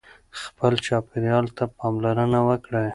[0.41, 2.89] خپل چاپېریال ته پاملرنه وکړئ.